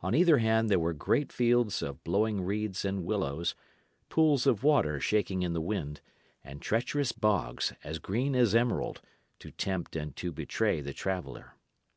[0.00, 3.54] On either hand there were great fields of blowing reeds and willows,
[4.08, 6.00] pools of water shaking in the wind,
[6.42, 9.00] and treacherous bogs, as green as emerald,
[9.38, 11.54] to tempt and to betray the traveller.